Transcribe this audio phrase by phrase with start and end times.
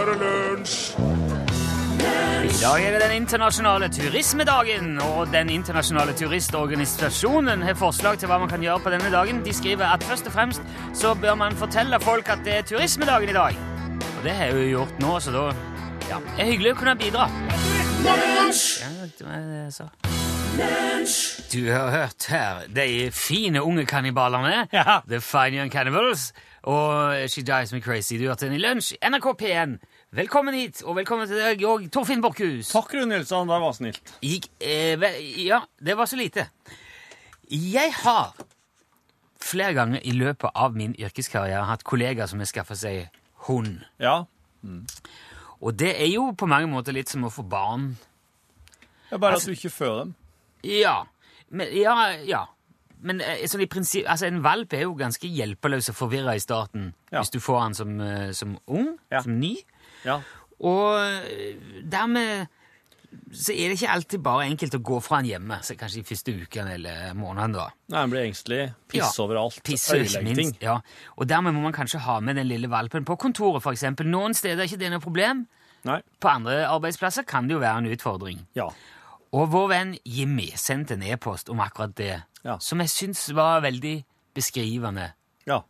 [0.00, 0.76] er det lunsj!
[2.50, 8.38] I dag er det den internasjonale turismedagen, og den internasjonale turistorganisasjonen har forslag til hva
[8.42, 9.42] man kan gjøre på denne dagen.
[9.44, 10.62] De skriver at først og fremst
[10.96, 13.60] så bør man fortelle folk at det er turismedagen i dag.
[14.18, 15.44] Og det har jeg jo gjort nå, så da
[16.10, 17.28] ja, det er hyggelig å kunne bidra.
[18.04, 19.90] Ja, det var det jeg sa.
[21.52, 25.00] Du har hørt her de fine unge kannibalene, Ja.
[25.08, 26.32] The Fine Young Cannibals,
[26.68, 28.18] og She Dies Me Crazy.
[28.20, 29.78] Du hørte den i lunsj, NRK P1.
[30.12, 32.72] Velkommen hit, og velkommen til deg òg, Torfinn Borchhus.
[32.74, 33.48] Takk, Rune Nilsson.
[33.48, 34.12] Det var snilt.
[34.26, 36.48] Gikk, eh, vel, ja, det var så lite.
[37.50, 38.34] Jeg har
[39.40, 43.08] flere ganger i løpet av min yrkeskarriere hatt kollegaer som har skaffa seg
[43.46, 43.80] hund.
[43.98, 44.24] Ja.
[45.60, 47.96] Og det er jo på mange måter litt som å få barn.
[49.08, 50.14] Det er bare Altså- at du ikke føder dem.
[50.62, 51.04] Ja.
[51.50, 52.44] Men, ja, ja.
[53.02, 56.42] Men eh, sånn i prinsipp, altså en valp er jo ganske hjelpeløs og forvirra i
[56.42, 57.20] starten Ja.
[57.22, 59.22] hvis du får han som, eh, som ung, Ja.
[59.22, 59.56] som ny.
[60.04, 60.20] Ja.
[60.60, 61.54] Og eh,
[61.88, 62.48] dermed
[63.34, 66.14] så er det ikke alltid bare enkelt å gå fra han hjemme, så kanskje de
[66.14, 67.54] første ukene eller månedene.
[67.56, 67.70] da.
[67.90, 68.74] Nei, han blir engstelig.
[68.88, 69.56] Piss overalt.
[69.64, 69.78] Ting.
[70.22, 70.60] minst.
[70.62, 70.80] Ja.
[71.18, 74.06] Og dermed må man kanskje ha med den lille valpen på kontoret, eksempel.
[74.06, 75.46] Noen steder er ikke det noe problem.
[75.84, 76.00] Nei.
[76.20, 78.46] På andre arbeidsplasser kan det jo være en utfordring.
[78.54, 78.68] Ja.
[79.32, 82.58] Og vår venn Jimmy sendte en e-post om akkurat det, Ja.
[82.58, 85.10] som jeg syns var veldig beskrivende.
[85.46, 85.60] Ja.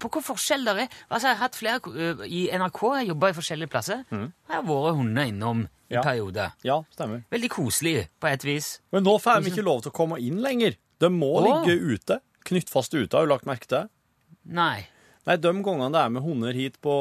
[0.00, 0.88] På hvor forskjell det er.
[1.10, 4.04] Altså, jeg har hatt flere I NRK har jeg jobba i forskjellige plasser.
[4.10, 5.96] Jeg har vært hunder innom i Mm.
[5.98, 6.02] Ja.
[6.02, 6.52] perioder.
[6.64, 7.24] ja, stemmer.
[7.30, 8.80] Veldig koselig på et vis.
[8.90, 10.76] Men nå får de ikke lov til å komme inn lenger.
[10.98, 11.44] De må Åh.
[11.66, 12.20] ligge ute.
[12.44, 13.88] Knytt fast ute, har du lagt merke til?
[14.46, 14.86] Nei.
[15.26, 16.94] Nei, de gangene det er med hunder hit på,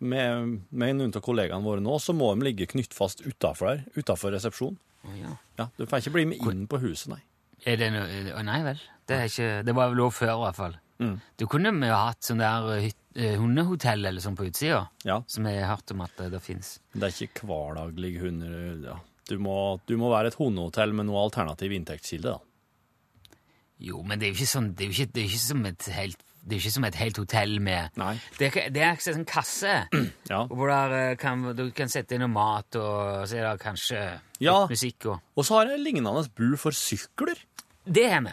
[0.00, 4.32] med, med noen av kollegaene våre nå, så må de ligge knyttfast utafor der, utafor
[4.32, 4.78] resepsjonen.
[5.04, 5.34] Å, ja.
[5.58, 7.20] Ja, du får ikke bli med inn på huset, nei.
[7.68, 8.80] Er det noe Å, nei vel.
[9.06, 10.76] Det, er ikke, det var lov før, i hvert fall.
[11.00, 11.14] Mm.
[11.40, 15.20] Du kunne vi ha hatt sånn der hyt, eh, hundehotell eller sånn på utsida, Ja,
[15.26, 16.78] som jeg har hørt om at det, det fins.
[16.94, 18.98] det er ikke hverdaglig hunder, ja.
[19.30, 19.56] Du må,
[19.86, 22.40] du må være et hundehotell med noe alternativ inntektskilde, da.
[23.80, 25.40] Jo, men det er jo ikke sånn Det er jo ikke, det er jo ikke
[25.46, 28.14] som et helt det er jo ikke som et helt hotell med Nei.
[28.38, 29.74] Det er, det er en sånn kasse
[30.32, 30.46] Ja.
[30.48, 34.00] hvor eh, kan, du kan sette inn noe mat, og så er det kanskje
[34.40, 34.54] Ja.
[34.64, 37.36] litt musikk og Og så har jeg lignende bu for sykler.
[37.84, 38.32] Det har vi.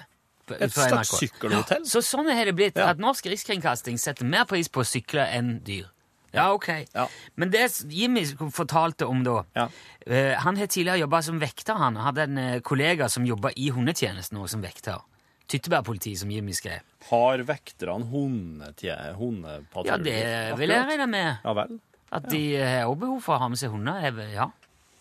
[0.56, 1.19] Et slags sykkelhotell.
[1.19, 1.85] sykkelhotell.
[1.91, 2.78] Så sånn har det blitt.
[2.79, 2.90] Ja.
[2.94, 5.89] At Norsk Rikskringkasting setter mer pris på sykler enn dyr.
[6.35, 6.68] Ja, ok.
[6.94, 7.07] Ja.
[7.35, 8.24] Men det Jimmy
[8.56, 9.68] fortalte om da Ja.
[10.06, 11.95] eh, Han har tidligere jobba som vekter, han.
[11.95, 15.00] Hadde en eh, kollega som jobba i hundetjenesten også som vekter.
[15.47, 16.81] Tyttebærpoliti, som Jimmy skrev.
[17.09, 19.91] Har vekterne hundetje- hundepatrulje?
[19.91, 21.37] Ja, det vil jeg regne med.
[21.45, 21.77] Ja vel?
[22.11, 23.99] At de har også behov for å ha med seg hunder.
[24.03, 24.49] er Ja,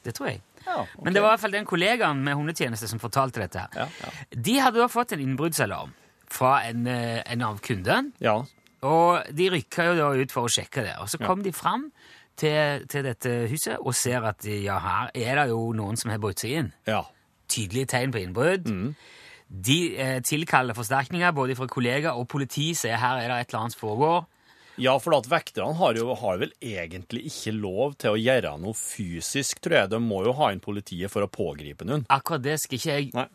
[0.04, 0.40] det tror jeg.
[0.66, 1.02] Ja, okay.
[1.04, 3.58] Men det var i hvert fall den kollegaen med hundetjeneste som fortalte dette.
[3.58, 3.68] her.
[3.74, 4.10] Ja, ja.
[4.34, 5.92] De hadde da fått en innbruddsalarm
[6.28, 8.12] fra en, eh, en av kundene.
[8.20, 8.44] Ja,
[8.82, 10.94] Og de rykka jo da ut for å sjekke det.
[11.00, 11.90] Og så kom de fram
[12.36, 16.18] til, til dette huset og ser at ja, her er det jo noen som har
[16.18, 16.72] brutt seg inn.
[16.86, 17.02] ja.
[17.48, 18.66] Tydelige tegn på innbrudd.
[19.46, 23.66] De eh, tilkaller forsterkninger både fra kollegaer og politi, sier her er det et eller
[23.66, 24.24] annet som foregår.
[24.76, 28.76] Ja, for at vekterne har jo har vel egentlig ikke lov til å gjøre noe
[28.76, 29.90] fysisk, tror jeg.
[29.94, 32.04] De må jo ha inn politiet for å pågripe noen.
[32.12, 33.26] Akkurat det skal ikke jeg Nei.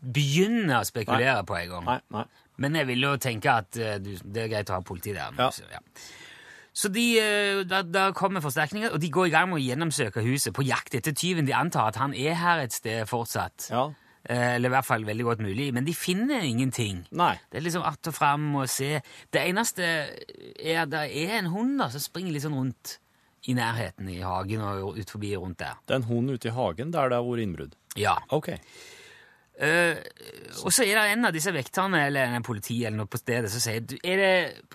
[0.00, 1.86] begynne å spekulere på engang.
[1.88, 2.26] Nei, nei.
[2.60, 5.32] Men jeg vil jo tenke at du, det er greit å ha politi der.
[5.40, 5.48] Ja.
[5.54, 5.80] Så, ja.
[6.76, 10.26] så de, eh, da, da kommer forsterkninger, og de går i gang med å gjennomsøke
[10.26, 11.48] huset på jakt etter tyven.
[11.48, 13.70] De antar at han er her et sted fortsatt.
[13.72, 13.88] Ja.
[14.28, 15.70] Eh, Eller i hvert fall veldig godt mulig.
[15.74, 17.06] Men de finner ingenting.
[17.16, 17.34] Nei.
[17.50, 19.00] Det er liksom att og fram og se.
[19.32, 22.98] Det eneste er at det er en hund da, som springer litt sånn rundt
[23.48, 25.78] i nærheten i hagen og ut forbi rundt der.
[25.86, 27.76] Det er en hund ute i hagen der det har vært innbrudd.
[27.96, 28.18] Ja.
[28.36, 28.50] OK.
[29.60, 29.96] Uh,
[30.64, 33.50] og så er det en av disse vekterne eller en politi eller noe på stedet
[33.52, 34.30] som sier er det,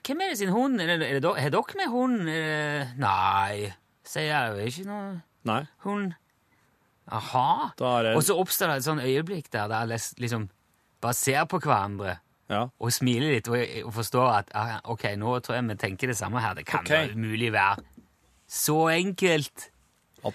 [0.05, 0.77] Hvem er det sin hund?
[0.81, 2.19] Er det, er det, er dere med hund?
[2.29, 3.71] Det, nei,
[4.05, 4.53] sier jeg.
[4.53, 5.07] Det er ikke noe
[5.49, 5.63] Nei.
[5.87, 6.13] hund.
[7.11, 7.71] Aha.
[8.15, 10.49] Og så oppstår det et sånn øyeblikk der der alle liksom
[11.01, 12.17] bare ser på hverandre
[12.49, 12.67] Ja.
[12.79, 16.17] og smiler litt og, og forstår at ah, ok, nå tror jeg vi tenker det
[16.17, 16.53] samme her.
[16.53, 16.89] Det kan Ok.
[16.89, 17.77] da umulig være
[18.47, 19.69] så enkelt.
[20.25, 20.33] At-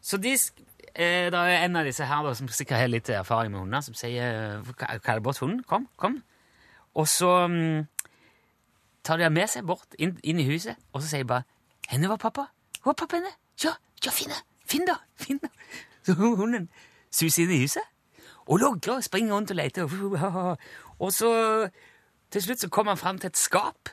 [0.00, 0.64] Så de, sk-
[0.94, 3.80] eh, det er en av disse her da, som sikkert har litt erfaring med hunder,
[3.80, 5.62] som sier hva hva er det bort hunden?
[5.64, 6.22] Kom, kom.
[6.94, 7.86] Og så mm,
[9.04, 11.44] tar de den med seg bort inn, inn i huset, og så sier de bare
[11.88, 12.46] henne var pappa.
[12.82, 13.32] Hvor er pappa henne?
[13.64, 13.72] Ja,
[14.04, 14.40] ja, finn det!
[14.68, 14.96] Finn det!
[15.16, 15.50] Finn det!
[16.06, 16.68] Så hunden
[17.10, 17.84] suser inn i huset
[18.48, 20.56] og logger og springer rundt og leter.
[20.98, 21.30] Og så
[22.32, 23.90] til slutt så kommer han fram til et skap,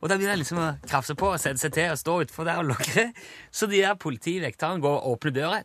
[0.00, 2.46] og da begynner han liksom å krafse på og sette seg til og stå utfor
[2.46, 3.08] der og logre.
[3.50, 5.62] Så de der politivekterne går og åpner døra.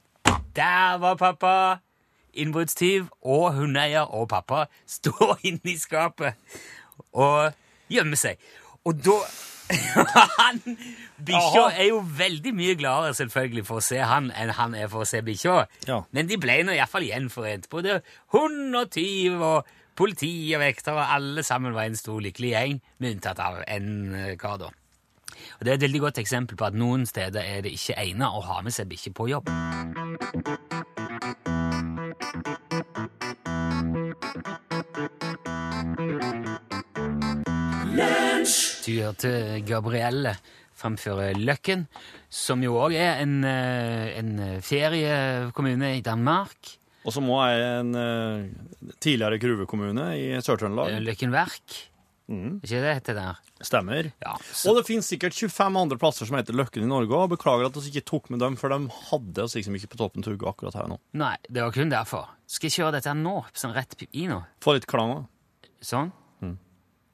[0.55, 1.55] Der var pappa!
[2.33, 4.63] Innbruddstyv og hundeeier og pappa
[4.97, 6.33] står inne i skapet
[7.13, 7.53] og
[7.93, 8.41] gjemmer seg.
[8.89, 9.19] Og da
[11.23, 15.05] Bikkja er jo veldig mye gladere selvfølgelig for å se han enn han er for
[15.05, 15.63] å se bikkja.
[15.87, 16.01] Ja.
[16.15, 17.69] Men de ble nå iallfall gjenforent.
[17.71, 18.01] Både
[18.35, 23.17] hund og tyv og politi og vektere, alle sammen var en stor lykkelig gjeng, med
[23.17, 24.71] unntatt av en eh, kar, da.
[25.59, 28.29] Og Det er et veldig godt eksempel på at noen steder er det ikke egnet
[28.29, 29.51] å ha med seg bikkje på jobb.
[38.83, 40.33] Du hørte Gabrielle
[40.75, 41.85] framføre Løkken,
[42.27, 46.73] som jo òg er en, eh, en feriekommune i Danmark.
[47.05, 50.99] Og som òg er en eh, tidligere gruvekommune i Sør-Trøndelag.
[51.05, 51.79] Løkken Verk.
[52.33, 53.39] Ikke det heter der?
[53.63, 54.11] Stemmer.
[54.23, 54.33] Ja,
[54.67, 57.29] Og det finnes sikkert 25 andre plasser som heter Løkken i Norge òg.
[57.37, 60.23] Beklager at vi ikke tok med dem, for de hadde oss liksom ikke på toppen
[60.25, 60.99] tugge akkurat her nå.
[61.19, 62.31] Nei, det var kun derfor.
[62.47, 63.43] Skal jeg kjøre dette her nå?
[63.53, 64.41] Sånn rett i nå?
[64.63, 65.69] Få litt klang òg.
[65.83, 66.11] Sånn.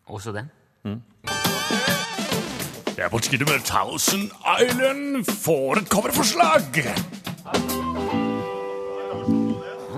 [0.10, 0.50] Også den.
[2.98, 4.32] Jeg på tide med Thousand
[4.62, 7.79] Island får et coverforslag!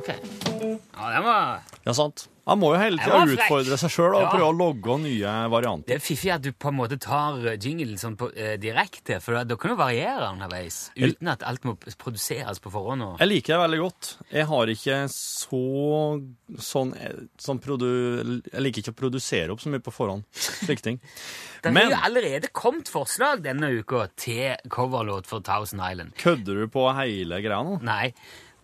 [0.01, 0.11] Ok.
[0.11, 2.27] Ja, den var Ja, sant.
[2.49, 3.37] Han må jo hele tida var frekk.
[3.45, 4.29] utfordre seg sjøl og Ja.
[4.33, 5.85] prøve å logge nye varianter.
[5.87, 9.19] Det er fiffig at du på en måte tar eh, jinglen sånn på, eh, direkte,
[9.21, 13.03] for da- da kan du variere underveis, uten at alt må produseres på forhånd.
[13.05, 13.19] Og...
[13.19, 14.09] Jeg liker det veldig godt.
[14.31, 16.21] Jeg har ikke så
[16.57, 16.93] sånn,
[17.37, 18.41] sånn produ...
[18.51, 20.25] Jeg liker ikke å produsere opp så mye på forhånd.
[20.33, 20.99] Slike ting.
[21.61, 26.15] Det har jo allerede kommet forslag denne uka til coverlåt for Thousand Island.
[26.17, 27.79] kødder du på hele greia nå?
[27.85, 28.13] Nei,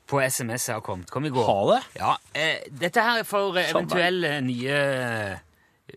[0.07, 1.11] på SMS har kommet.
[1.11, 1.45] Kom i går.
[1.47, 1.81] Ha det?
[1.99, 4.81] Ja, eh, Dette her er for eh, eventuelle nye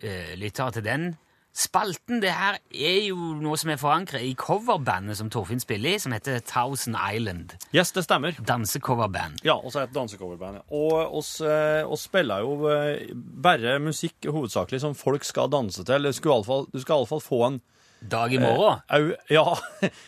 [0.03, 1.11] eh, lyttere til den.
[1.51, 5.99] Spalten det her er jo noe som er forankret i coverbandet som Torfinn spiller i,
[5.99, 7.57] som heter Thousand Island.
[7.75, 8.37] Yes, det stemmer.
[8.47, 9.41] Dansecoverband.
[9.43, 10.61] Ja, også et dansecoverband.
[10.71, 16.07] Og oss, eh, oss spiller jo eh, bare musikk hovedsakelig som folk skal danse til.
[16.07, 17.59] Du skal iallfall, få en
[18.01, 18.79] Dag i morgen.
[18.89, 19.43] au, Ja,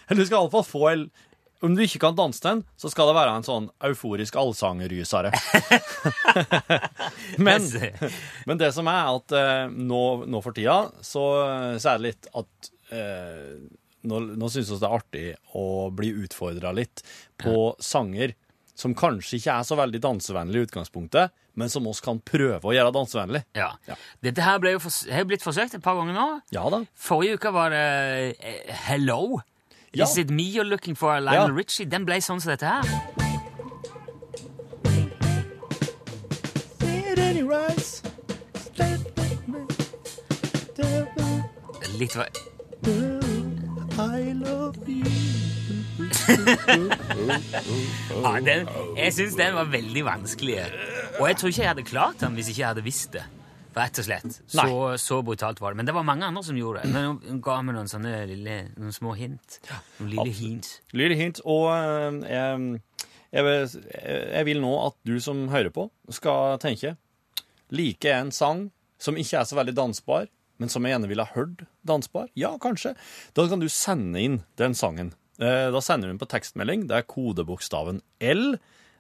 [0.10, 1.04] eller du skal iallfall få en
[1.64, 5.32] Om du ikke kan danse den, så skal det være en sånn euforisk allsangrysere.
[7.46, 7.70] men,
[8.50, 11.24] men det som er at eh, nå, nå for tida, så,
[11.80, 13.56] så er det litt at eh,
[14.04, 17.00] Nå, nå syns vi det er artig å bli utfordra litt
[17.40, 18.34] på sanger
[18.76, 22.74] som kanskje ikke er så veldig dansevennlig i utgangspunktet, men som oss kan prøve å
[22.74, 23.44] gjøre dansevennlig.
[23.56, 23.70] Ja.
[23.88, 23.96] Ja.
[24.26, 26.28] Dette her ble jo for, har blitt forsøkt et par ganger nå.
[26.52, 26.82] Ja da.
[26.98, 27.86] Forrige uke var det
[28.42, 29.40] eh, Hello.
[29.94, 30.06] Ja.
[30.06, 31.20] Is it me you're looking for?
[31.20, 31.56] Lionel Ja.
[31.56, 31.86] Richie.
[31.86, 32.82] Den ble sånn som dette her.
[42.00, 42.28] Litt va-
[48.24, 48.68] ja, den,
[48.98, 50.58] jeg syns den var veldig vanskelig.
[51.20, 53.24] Og jeg tror ikke jeg hadde klart den hvis ikke jeg hadde visst det.
[53.76, 54.38] Rett og slett.
[54.54, 54.66] Så,
[55.02, 55.80] så brutalt var det.
[55.82, 56.92] Men det var mange andre som gjorde det.
[56.94, 59.60] Men hun ga meg noen sånne lille, noen små hint.
[60.00, 60.70] Noen lille hint.
[60.94, 61.42] Lille hint.
[61.50, 62.78] Og eh, jeg,
[63.34, 63.74] jeg,
[64.38, 66.96] jeg vil nå at du som hører på, skal tenke
[67.74, 68.68] Like en sang
[69.02, 70.28] som ikke er så veldig dansbar,
[70.62, 72.28] men som jeg gjerne ville ha hørt dansbar?
[72.38, 72.94] Ja, kanskje.
[73.36, 75.10] Da kan du sende inn den sangen.
[75.42, 76.86] Eh, Da sender du den på tekstmelding.
[76.92, 78.60] Det er kodebokstaven L,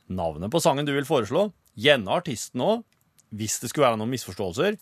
[0.09, 1.45] navnet på sangen du vil foreslå,
[1.79, 2.81] gjerne artisten òg,
[3.33, 4.77] hvis det skulle være noen misforståelser,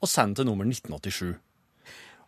[0.00, 1.34] og send til nummer 1987.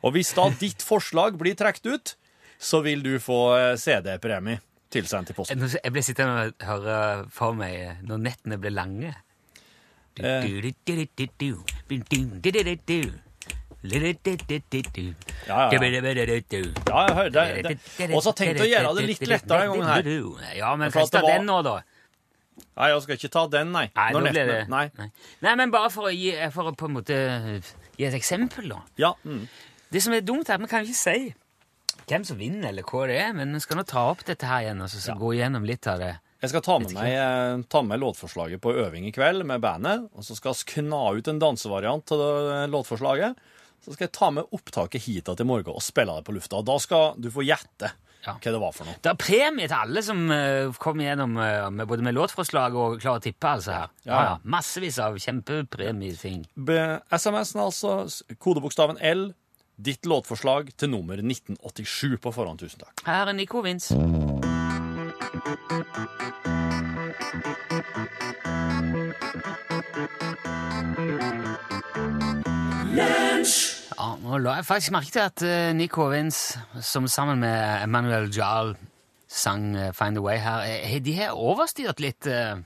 [0.03, 2.15] Og hvis da ditt forslag blir trukket ut,
[2.63, 3.41] så vil du få
[3.81, 4.61] CD-premie
[4.93, 5.63] tilsendt i posten.
[5.73, 6.97] Jeg ble sittende og høre
[7.33, 9.15] for meg når nettene ble lange.
[15.49, 15.79] Ja, ja.
[17.09, 18.13] jeg hørte det.
[18.13, 20.53] Og så tenkte jeg å gjøre det litt lettere denne gangen her.
[20.59, 21.75] Ja, men hva av den nå, da.
[22.77, 23.87] Nei, jeg skal ikke ta den, nei.
[23.97, 24.87] Nei, nå ble det Nei.
[24.99, 25.09] Nei.
[25.45, 27.19] Nei, men bare for å, gi, for å på en måte
[27.99, 28.81] gi et eksempel, da.
[29.01, 29.13] Ja.
[29.29, 29.47] Mm.
[29.93, 31.33] Det som er dumt, er at vi kan ikke si
[32.09, 34.67] hvem som vinner, eller hva det er, men vi skal nå ta opp dette her
[34.67, 36.15] igjen og så, så gå igjennom litt av det.
[36.43, 40.09] Jeg skal ta med, meg, eh, ta med låtforslaget på øving i kveld med bandet,
[40.11, 42.23] og så skal vi kna ut en dansevariant til
[42.73, 43.39] låtforslaget.
[43.83, 46.63] Så skal jeg ta med opptaket hit til morgen og spille det på lufta.
[46.67, 47.93] Da skal du få gjette
[48.23, 48.37] Ja.
[48.39, 48.99] hva det var for noe.
[49.03, 52.99] Det er premie til alle som uh, kom gjennom uh, med, både med låtforslag og
[53.03, 53.55] klarer å tippe.
[53.59, 53.93] altså her.
[54.07, 54.35] Ja, ja.
[54.45, 56.45] Massevis av kjempepremieting.
[57.11, 57.97] SMS-en altså
[58.39, 59.33] kodebokstaven L,
[59.83, 62.63] ditt låtforslag til nummer 1987 på forhånd.
[62.63, 63.07] Tusen takk.
[63.09, 63.99] Her er Nico Vince.
[74.03, 75.43] Ja, nå la jeg faktisk merke til at
[75.79, 78.75] Nick Hovins, som sammen med Emmanuel Jarl
[79.33, 82.59] sang eh, Find a Way her, eh, de har overstyrt litt eh,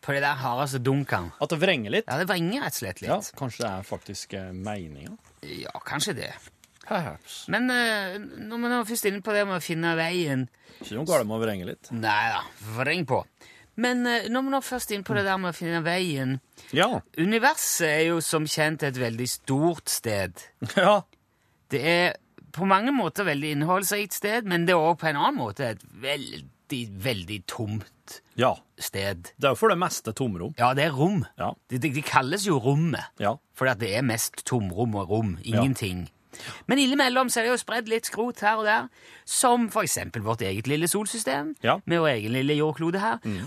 [0.00, 1.34] på det der hardeste dunkene.
[1.42, 2.08] At det vrenger litt?
[2.08, 5.16] Ja, det vrenger rett og slett Ja, kanskje det er faktisk eh, meninga?
[5.44, 6.30] Ja, kanskje det.
[6.86, 7.44] Perhaps.
[7.52, 10.46] Men eh, når man er først inne på det med å finne veien
[10.80, 11.92] Ikke noe galt med å vrenge litt.
[11.94, 12.44] Nei da,
[12.78, 13.20] vreng på.
[13.80, 16.36] Men nå må vi først inn på det der med å finne veien
[16.76, 17.00] Ja.
[17.16, 20.36] Universet er jo som kjent et veldig stort sted.
[20.76, 21.00] Ja.
[21.70, 22.16] Det er
[22.52, 25.84] på mange måter veldig innholdsrikt sted, men det er òg på en annen måte et
[26.02, 28.56] veldig, veldig tomt Ja.
[28.78, 29.30] sted.
[29.38, 30.52] Det er jo for det meste tomrom.
[30.58, 31.22] Ja, det er rom.
[31.38, 31.52] Ja.
[31.70, 33.36] Det, de, de kalles jo rommet, Ja.
[33.54, 35.36] fordi det er mest tomrom og rom.
[35.44, 36.08] Ingenting.
[36.66, 38.88] Men innimellom så er det jo spredd litt skrot her og der,
[39.26, 41.78] som for eksempel vårt eget lille solsystem, Ja.
[41.86, 43.18] med vår egen lille jordklode her.
[43.24, 43.46] Eh,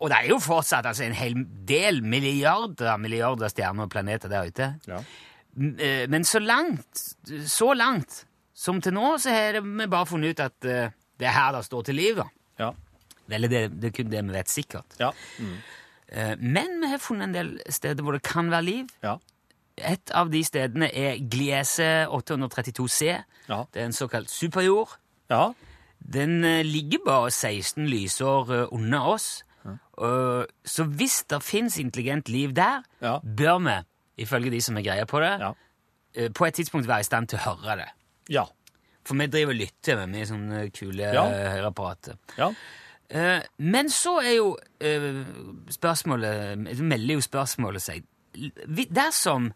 [0.00, 1.34] og det er jo fortsatt altså, en hel
[1.68, 4.68] del milliarder milliarder stjerner og planeter der ute.
[4.88, 5.00] Ja.
[5.78, 7.04] Eh, Men så langt,
[7.46, 8.24] så langt
[8.54, 11.64] som til nå, så har vi bare funnet ut at eh, det er her det
[11.66, 12.26] står til liv, da.
[12.58, 12.70] Ja.
[13.30, 14.96] Eller det, det er kun det vi vet sikkert.
[15.00, 15.10] Ja.
[15.38, 15.56] Mm.
[16.10, 18.86] Eh, Men vi har funnet en del steder hvor det kan være liv.
[19.04, 19.16] Ja.
[19.78, 23.12] Et av de stedene er Gliese 832c.
[23.48, 23.62] Ja.
[23.72, 24.96] Det er en såkalt superjord.
[25.30, 25.52] Ja.
[26.00, 29.44] Den eh, ligger bare 16 lysår eh, unna oss.
[29.66, 33.18] Eh, Så hvis det fins intelligent liv der, Ja.
[33.20, 33.84] bør vi,
[34.24, 35.52] ifølge de som har greie på det, Ja.
[36.14, 37.88] eh, på et tidspunkt være i stand til å høre det.
[38.28, 38.44] Ja.
[39.04, 41.24] For vi driver og lytter med, med sånne kule Ja.
[41.26, 42.16] eh, høreapparater.
[42.38, 42.52] Ja.
[43.10, 45.24] Eh, men så er jo eh,
[45.68, 48.04] spørsmålet Det melder jo spørsmålet seg.
[48.68, 49.52] Vi- Dersom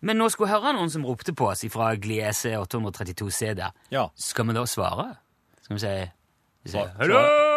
[0.00, 4.08] vi nå skulle høre noen som ropte på oss fra Gliese 832C der, Ja.
[4.14, 5.16] skal vi da svare?
[5.62, 6.10] Skal vi si,
[6.64, 7.47] vi sier, Svar- Hallo!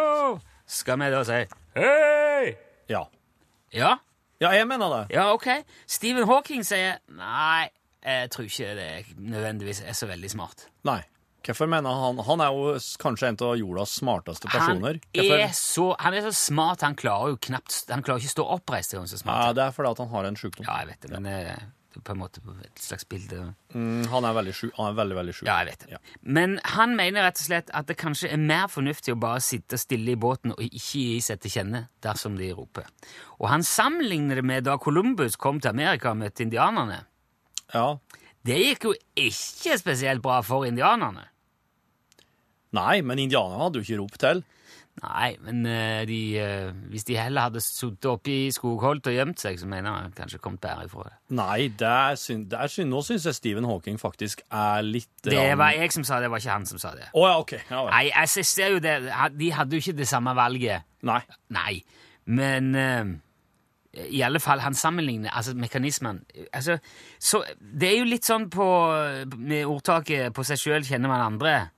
[0.71, 1.41] Skal vi da si
[1.75, 2.55] Hei!
[2.91, 3.05] Ja.
[3.75, 3.97] Ja?
[4.41, 5.01] Ja, jeg mener det.
[5.15, 5.47] Ja, ok.
[5.87, 7.69] Stephen Hawking sier Nei,
[8.01, 10.67] jeg tror ikke det nødvendigvis er så veldig smart.
[10.87, 11.01] Nei.
[11.41, 14.99] Hvorfor mener han Han er jo kanskje en av jordas smarteste personer.
[15.17, 18.35] Han er, så, han er så smart, han klarer jo knapt Han klarer ikke å
[18.37, 18.93] stå oppreist.
[18.93, 19.47] Er så smart.
[19.47, 20.67] Ja, det er fordi at han har en sjukdom.
[20.69, 21.69] Ja, jeg vet det, men eh, det er
[22.00, 23.53] på en måte et slags bilde.
[23.75, 24.71] Mm, han er veldig sjuk.
[24.77, 25.48] Han er veldig, veldig sjuk.
[25.50, 25.89] Ja, jeg vet det.
[25.98, 26.00] Ja.
[26.24, 29.79] Men han mener rett og slett at det kanskje er mer fornuftig å bare sitte
[29.81, 32.88] stille i båten og ikke gi seg til kjenne dersom de roper.
[33.41, 37.03] Og han sammenligner det med da Columbus kom til Amerika og møtte indianerne.
[37.74, 37.98] ja.
[38.41, 41.27] Det gikk jo ikke spesielt bra for indianerne.
[42.74, 44.41] Nei, men indianerne hadde jo ikke ropt til.
[45.01, 49.39] Nei, men eh, de, eh, hvis de heller hadde sittet oppe i skogholt og gjemt
[49.41, 51.15] seg, så mener jeg kanskje kommet bedre ifra det.
[51.39, 52.91] Nei, det er synd, det er synd.
[52.91, 56.36] nå syns jeg Stephen Hawking faktisk er litt Det var jeg som sa det, det
[56.36, 57.07] var ikke han som sa det.
[57.15, 57.55] Oh, ja, OK.
[57.71, 57.81] Ja.
[57.89, 59.00] Nei, jeg ser jo det.
[59.39, 60.86] De hadde jo ikke det samme valget.
[61.07, 61.21] Nei.
[61.55, 61.74] Nei,
[62.29, 63.17] men uh,
[64.12, 66.21] i alle fall, han sammenligner altså mekanismen
[66.53, 66.77] altså,
[67.19, 68.67] så Det er jo litt sånn på,
[69.36, 71.71] med ordtaket 'på seg sjøl kjenner man andre'.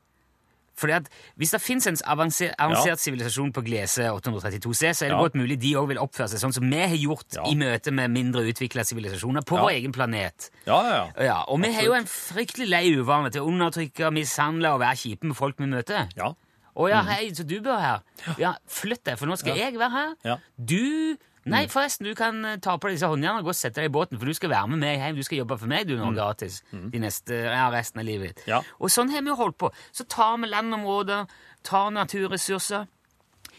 [0.76, 5.18] Fordi at Hvis det fins en avansert avansert sivilisasjon på Glese 832C, så er det
[5.18, 5.22] Ja.
[5.22, 7.44] godt mulig de òg vil oppføre seg sånn som vi har gjort Ja.
[7.46, 9.62] i møte med mindre utvikla sivilisasjoner på Ja.
[9.64, 10.50] vår egen planet.
[10.66, 11.24] Ja, ja, ja.
[11.24, 14.96] Ja, Og vi har jo en fryktelig lei uvane til å undertrykke, mishandle og være
[14.98, 16.10] kjipe med folk vi møter.
[16.18, 16.34] Ja.
[16.76, 18.02] Å ja, hei, så du bør her?
[18.40, 20.16] Ja, flytt deg, for nå skal jeg være her.
[20.26, 20.38] Ja.
[20.58, 21.18] Du
[21.50, 23.90] Nei, forresten, du kan eh, ta på deg disse håndjernene og gå og sette deg
[23.90, 25.20] i båten, for du skal være med meg hjem.
[25.20, 28.46] Du skal jobbe for meg du nå gratis de neste, ja, resten av livet ditt.
[28.52, 28.62] Ja.
[28.80, 29.72] Og sånn har vi jo holdt på.
[29.92, 31.28] Så tar vi landområder,
[31.68, 32.88] tar naturressurser.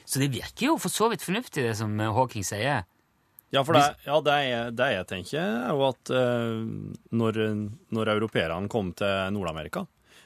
[0.04, 2.84] Så det virker jo for så vidt fornuftig, det som eh, Hawking sier.
[3.54, 6.62] Ja, for det, ja, det, jeg, det jeg tenker, er jo at eh,
[7.14, 7.42] når,
[7.94, 9.84] når europeerne kom til Nord-Amerika,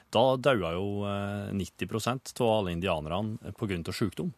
[0.09, 4.31] da daua jo eh, 90% av alle indianerne av sykdom.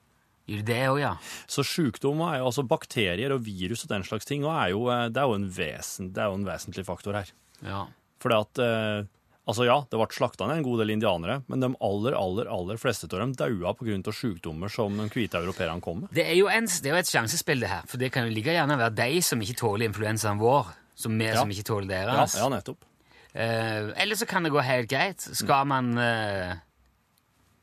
[0.50, 1.13] Gjør det òg, ja?
[1.48, 4.88] Så sykdommer, er jo altså bakterier og virus og den slags ting, og er jo,
[4.89, 7.33] eh, det, er jo en vesen, det er jo en vesentlig faktor her.
[7.62, 7.86] ja.
[8.21, 9.07] Fordi at eh,
[9.50, 12.77] Altså ja, det ble slakta ned en god del indianere, men de aller, aller, aller
[12.77, 14.12] fleste av dem daua pga.
[14.13, 16.12] sykdommer som de hvite europeerne kom med.
[16.13, 17.81] Det er jo, en, det er jo et sjansespill, det her.
[17.89, 21.25] For det kan jo like gjerne være de som ikke tåler influensaen vår, som vi
[21.25, 21.39] Ja.
[21.41, 22.36] som ikke tåler Ja, deres.
[22.38, 22.86] ja nettopp.
[23.33, 25.19] Eh, eller så kan det gå helt greit.
[25.19, 26.53] Skal man eh,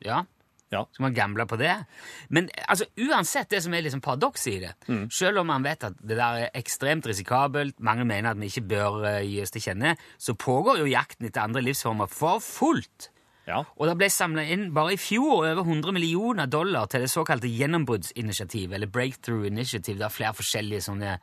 [0.05, 0.25] Ja,
[0.73, 0.83] Ja.
[0.93, 1.75] skal man gamble på det?
[2.29, 4.73] Men altså, uansett det som er liksom paradokset i det,
[5.15, 8.67] selv om man vet at det der er ekstremt risikabelt, mange mener at vi ikke
[8.75, 13.11] bør uh, gi oss til kjenne, så pågår jo jakten etter andre livsformer for fullt.
[13.49, 13.63] Ja.
[13.81, 17.49] Og det ble samla inn bare i fjor over 100 millioner dollar til det såkalte
[17.49, 19.97] gjennombruddsinitiativet, eller Breakthrough Initiative.
[20.03, 21.19] Det er flere forskjellige sånne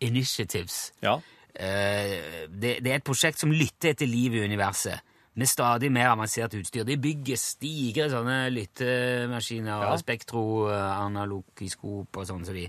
[0.00, 0.88] initiatives.
[1.04, 1.20] ja.
[1.50, 5.02] Uh, det, det er et prosjekt som lytter etter liv i universet,
[5.38, 6.84] med stadig mer avansert utstyr.
[6.84, 9.96] De bygger stigre sånne lyttemaskiner, Ja.
[9.96, 12.68] spektroanalogiskop og sånn som de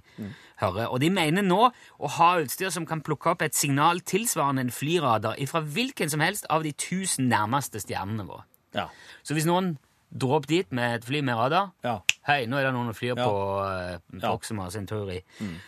[0.62, 0.88] hører.
[0.91, 4.70] Og de mener nå å ha utstyr som kan plukke opp et signal tilsvarende en
[4.72, 8.44] flyradar fra hvilken som helst av de tusen nærmeste stjernene våre.
[8.74, 8.88] Ja.
[9.24, 9.77] Så hvis noen
[10.12, 12.01] drar opp dit med et fly med radar Ja.
[12.27, 13.98] Hei, nå er det noen som flyr på uh.
[14.20, 15.24] Proxima Centauri,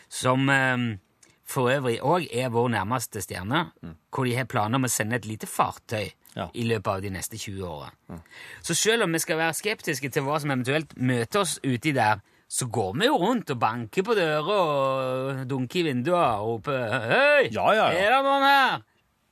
[0.07, 0.99] som um,
[1.43, 3.71] for øvrig òg er vår nærmeste stjerne,
[4.11, 6.47] hvor de har planer om å sende et lite fartøy Ja.
[6.57, 7.91] i løpet av de neste 20 åra.
[8.65, 12.23] Så selv om vi skal være skeptiske til hva som eventuelt møter oss uti der,
[12.49, 16.83] så går vi jo rundt og banker på dører og dunker i vinduer og roper
[17.09, 17.47] Hei!
[17.53, 18.01] Ja, ja, ja.
[18.01, 18.83] Er det noen her?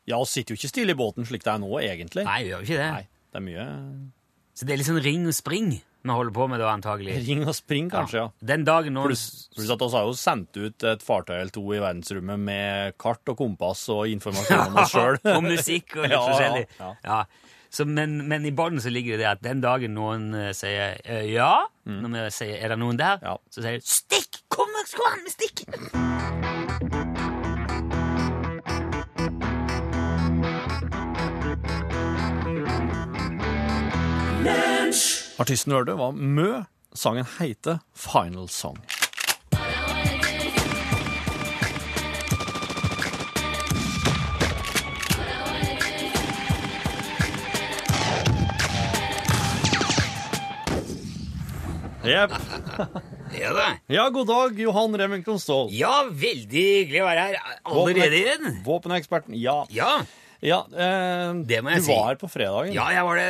[0.10, 2.26] Ja, vi sitter jo ikke stille i båten slik det er nå, egentlig.
[2.26, 2.90] Nei, vi gjør jo ikke det.
[2.96, 3.68] Nei, det er mye
[4.58, 5.72] Så det er litt sånn ring og spring
[6.04, 7.16] vi holder på med da, antagelig.
[7.28, 8.30] ring og spring, kanskje, ja.
[8.54, 11.62] Den dagen noen Pluss pluss at vi har jo sendt ut et fartøy eller to
[11.76, 15.20] i verdensrommet med kart og kompass og informasjon om oss sjøl.
[15.36, 16.66] og musikk og litt Ja, forskjellig.
[16.80, 16.92] ja.
[17.06, 17.22] Ja.
[17.72, 21.22] Så, men, men i bunnen så ligger det at den dagen noen uh, sier uh,
[21.24, 21.54] ja,
[21.88, 23.30] når vi sier 'er det noen der', Mm.
[23.30, 23.38] Ja.
[23.50, 24.42] så sier de 'stikk!
[24.52, 26.72] Kom, kom an med stikk!'
[35.42, 36.64] Artisten du hørte, var Mø.
[36.94, 38.78] Sangen heter Final Song.
[52.04, 52.32] Jepp.
[53.32, 53.66] Ja da.
[53.88, 55.70] Ja, god dag, Johan Remington Ståhl.
[55.72, 58.58] Ja, veldig hyggelig å være her allerede igjen.
[58.66, 59.38] Våpeneksperten.
[59.40, 59.54] Ja.
[59.72, 59.94] Ja,
[60.44, 61.96] ja eh, Det må jeg du si.
[61.96, 62.74] var her på fredagen.
[62.76, 63.30] ja, jeg var det.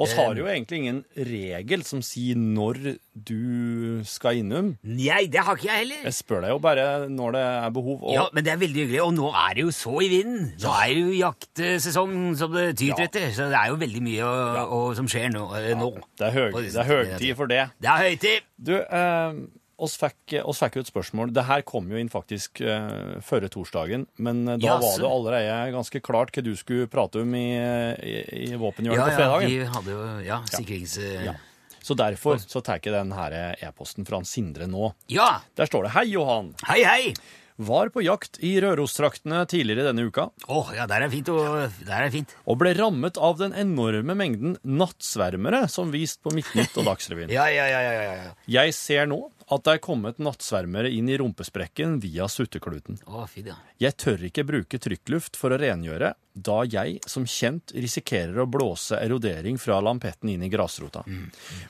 [0.00, 2.78] Oss har jo egentlig ingen regel som sier når
[3.14, 4.70] du skal innom.
[4.86, 6.00] Nei, det har ikke jeg heller.
[6.08, 7.98] Jeg spør deg jo bare når det er behov.
[8.08, 10.48] Og Ja, men det er veldig hyggelig, og nå er det jo så i vinden.
[10.62, 13.08] Nå er det jo jaktsesong som det tyter Ja.
[13.10, 15.44] etter, så det er jo veldig mye å, å, som skjer nå.
[15.60, 15.90] eh, nå.
[16.18, 17.64] det er, høy, det er høytid for det.
[17.80, 18.46] Det er høytid.
[18.60, 19.32] Du, eh,
[19.80, 21.32] oss, fikk, oss fikk jo et spørsmål.
[21.34, 25.10] Det her kom jo inn faktisk uh, førre torsdagen, men eh, da ja, var det
[25.10, 28.16] allerede ganske klart hva du skulle prate om i, i,
[28.50, 30.98] i Våpenhjørnet Ja, på ja, vi hadde jo ja, sikrings...
[31.00, 31.36] Ja.
[31.80, 33.34] Så derfor så tar jeg ikke den her
[33.64, 34.90] e-posten fra Sindre nå.
[35.08, 35.40] ja.
[35.56, 36.52] Der står det 'Hei, Johan'.
[36.68, 37.14] Hei, hei!
[37.60, 41.28] Var på jakt i Rørostraktene tidligere denne uka Åh, ja, der er fint.
[41.28, 42.32] Og, der er fint.
[42.48, 47.28] og ble rammet av den enorme mengden nattsvermere som vist på Midtnytt og Dagsrevyen.
[47.36, 48.32] Ja, ja, ja, ja, ja, ja.
[48.48, 49.18] Jeg ser nå
[49.50, 53.00] at det er kommet nattsvermere inn i rumpesprekken via suttekluten.
[53.10, 53.56] Å, fint, ja.
[53.82, 58.96] Jeg tør ikke bruke trykkluft for å rengjøre, da jeg som kjent risikerer å blåse
[59.02, 61.02] erodering fra lampetten inn i grasrota.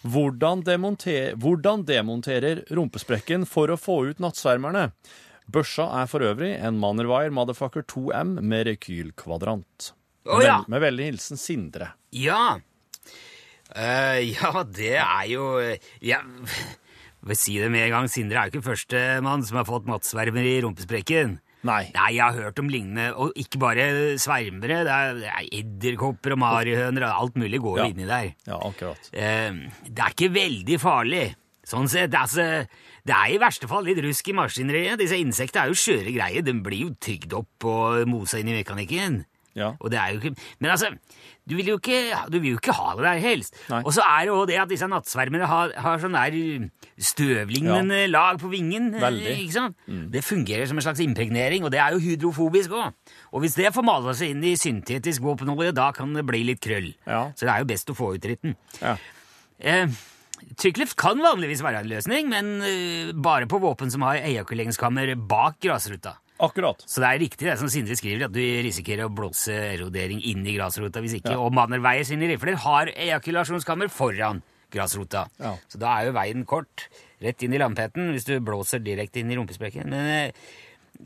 [0.05, 4.90] Hvordan, demonter hvordan demonterer rumpesprekken for å få ut nattsvermerne?
[5.50, 9.92] Børsa er for øvrig en Mannerwire Motherfucker 2M med rekylkvadrant.
[10.26, 10.60] Oh, ja.
[10.60, 11.92] Vel- Med veldig hilsen Sindre.
[12.12, 12.58] Ja.
[13.70, 15.44] Uh, ja, det er jo
[16.02, 16.18] Ja,
[17.20, 18.08] jeg vil si det med en gang.
[18.10, 21.38] Sindre er jo ikke førstemann som har fått nattsvermer i rumpesprekken.
[21.68, 21.82] Nei.
[21.92, 23.84] Nei, jeg har hørt om lignende, og ikke bare
[24.16, 24.78] svermere.
[24.88, 27.90] Det er, det er edderkopper og marihøner og alt mulig går jo Ja.
[27.92, 28.30] inni der.
[28.48, 29.10] Ja, akkurat.
[29.12, 31.26] Eh, det er ikke veldig farlig.
[31.70, 32.44] Sånn sett, altså,
[33.06, 34.98] det er i verste fall litt rusk i maskineriet.
[34.98, 36.42] Disse insektene er jo skjøre greier.
[36.42, 39.20] De blir jo tygd opp og mosa inn i mekanikken.
[39.59, 39.72] Ja.
[39.83, 40.30] Og det er jo ikke
[40.62, 40.92] Men altså,
[41.50, 41.96] du vil jo ikke,
[42.30, 43.56] du vil jo ikke ha det der helst.
[43.68, 43.80] Nei.
[43.83, 46.37] Og så er det jo det at disse nattsvermene har, har sånn der
[47.02, 48.92] støvlignende lag på vingen.
[48.94, 49.33] eh, Veldig.
[49.35, 49.40] Mm.
[49.44, 49.76] Ikke sant?
[50.14, 52.94] Det fungerer som en slags impregnering, og det er jo hydrofobisk òg.
[53.33, 56.62] Og hvis det får male seg inn i syntetisk våpenolje, da kan det bli litt
[56.62, 56.92] krøll.
[57.06, 57.24] Ja.
[57.35, 58.54] Så det er jo best å få ut dritten.
[58.80, 58.96] Ja.
[59.59, 59.87] Eh,
[60.61, 65.61] Trykkluft kan vanligvis være en løsning, men uh, bare på våpen som har ejakuleringskammer bak
[65.62, 66.16] grasruta.
[66.40, 66.81] Akkurat.
[66.88, 70.46] Så det er riktig det som Sindre skriver, at du risikerer å blåse erodering inn
[70.48, 71.35] i grasrota hvis ikke.
[71.37, 71.42] Ja.
[71.44, 74.40] Og Mannerweier sine rifler har ejakulasjonskammer foran
[74.72, 75.26] grasrota.
[75.42, 75.55] Ja.
[75.68, 76.88] Så da er jo veien kort
[77.20, 79.92] rett inn i lampetten hvis du blåser direkte inn i rumpesprekken.
[79.92, 80.31] Men så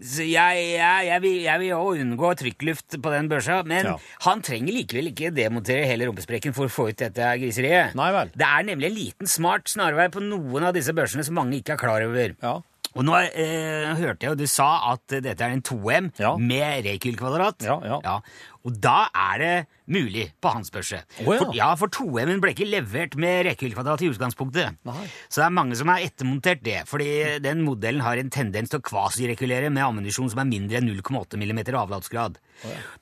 [0.01, 3.97] jeg, jeg, jeg, vil, jeg vil jo unngå trykkluft på den børsa, men Ja.
[4.27, 7.95] han trenger likevel ikke demontere hele rumpesprekken for å få ut dette griseriet.
[7.95, 8.31] Nei vel.
[8.35, 11.75] Det er nemlig en liten smart snarvei på noen av disse børsene som mange ikke
[11.77, 12.35] er klar over.
[12.43, 12.61] Ja.
[12.95, 16.37] Og nå eh, hørte jeg jo du sa at dette er en 2M Ja.
[16.39, 17.65] med rekylkvadrat.
[17.67, 18.21] Ja, ja.
[18.65, 19.55] Og da er det
[19.93, 21.03] mulig på hans børse.
[21.21, 21.41] Oh, ja.
[21.43, 24.79] For, ja, for 2M-en ble ikke levert med rekylkvadrat i utgangspunktet.
[24.89, 25.03] Nei.
[25.29, 27.09] Så det er mange som har ettermontert det, fordi
[27.45, 31.37] den modellen har en tendens til å kvasirekulere med ammunisjon som er mindre enn 0,8
[31.37, 32.39] mm avlatsgrad.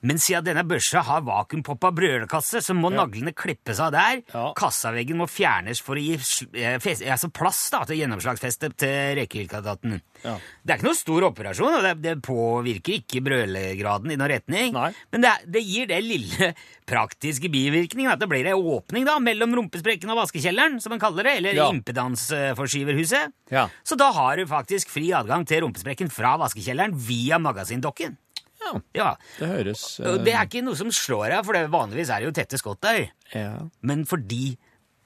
[0.03, 4.19] Men siden denne børsa har vakuumpoppa brølekasse, så må naglene klippes av der.
[4.33, 4.49] Ja.
[4.57, 6.75] Kassaveggen må fjernes for å gi sl- eh,
[7.13, 9.95] altså plass da, til gjennomslagsfestet til rekylkvadraten.
[10.25, 10.35] Ja.
[10.63, 14.75] Det er ikke noe stor operasjon, og det, det påvirker ikke brølegraden i noen retning.
[14.75, 14.91] Nei.
[15.13, 16.49] Men det, det gir det lille
[16.89, 21.23] praktiske bivirkningen at det blir en åpning da, mellom rumpesprekken og vaskekjelleren, som man kaller
[21.29, 21.69] det, eller Ja.
[21.73, 23.31] impedansforskyverhuset.
[23.53, 23.67] Ja.
[23.83, 28.17] Så da har du faktisk fri adgang til rumpesprekken fra vaskekjelleren via magasindokken.
[28.63, 28.73] Ja.
[28.95, 30.17] Ja, Det høres uh...
[30.23, 32.79] Det er ikke noe som slår deg, for det, vanligvis er det jo tette skott
[32.85, 33.09] der.
[33.35, 33.57] ja.
[33.83, 34.55] Men fordi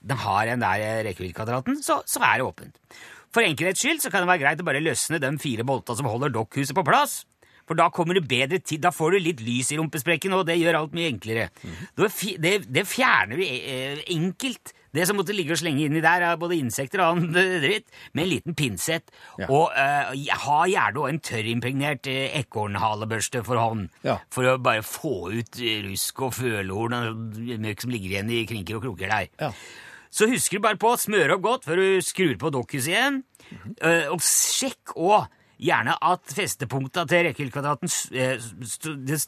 [0.07, 2.77] den har den der rekkevidde-kvadraten, så, så er det åpent.
[3.33, 6.05] For enkelhets skyld så kan det være greit å bare løsne de fire bolta som
[6.07, 7.23] holder dokkhuset på plass.
[7.67, 8.81] For da kommer det bedre tid.
[8.85, 11.49] Da får du litt lys i rumpesprekken, og det gjør alt mye enklere.
[11.61, 12.09] Mm.
[12.43, 14.73] det, det fjerner du eh, enkelt.
[14.95, 17.33] Det som måtte ligge og slenge inni der, er både insekter og annen
[17.65, 19.11] dritt, med en liten pinsett.
[19.37, 19.49] Ja.
[19.51, 20.13] Og uh,
[20.45, 23.91] ha gjerne en tørrimpregnert uh, ekornhalebørste for hånd.
[24.07, 24.17] Ja.
[24.33, 28.79] For å bare få ut rusk og følehorn og møkk som ligger igjen i krinker
[28.79, 29.29] og kroker der.
[29.43, 29.51] Ja.
[30.17, 33.21] Så husker du bare på å smøre opp godt før du skrur på dokkhus igjen.
[33.83, 35.27] Eh, og sjekk òg
[35.59, 38.37] gjerne at festepunkta til rekkehyllkvadraten s- eh,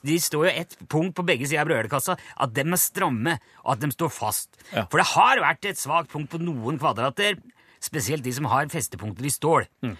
[0.03, 2.17] de står jo ett punkt på begge sider av brødkassa.
[2.39, 4.49] At dem er stramme, og at dem står fast.
[4.73, 4.85] Ja.
[4.91, 7.39] For det har vært et svakt punkt på noen kvadrater.
[7.79, 9.65] Spesielt de som har festepunkter i stål.
[9.85, 9.95] Mm.